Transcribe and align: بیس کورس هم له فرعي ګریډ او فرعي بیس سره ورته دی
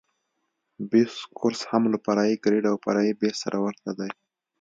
بیس 0.91 1.13
کورس 1.37 1.61
هم 1.71 1.83
له 1.91 1.97
فرعي 2.05 2.35
ګریډ 2.43 2.65
او 2.71 2.75
فرعي 2.85 3.11
بیس 3.21 3.35
سره 3.43 3.57
ورته 3.65 3.89
دی 3.99 4.09